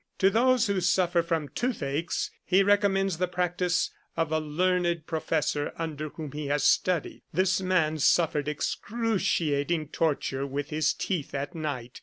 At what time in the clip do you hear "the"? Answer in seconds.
3.19-3.27